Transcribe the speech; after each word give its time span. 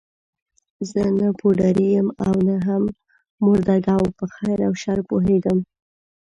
زه 0.89 1.01
نه 1.19 1.27
پوډري 1.39 1.87
یم 1.95 2.07
او 2.25 2.35
نه 2.47 2.57
هم 2.67 2.83
مرده 3.43 3.77
ګو، 3.85 4.03
په 4.17 4.25
خیر 4.35 4.59
او 4.67 4.73
شر 4.81 4.99
پوهېږم. 5.09 5.59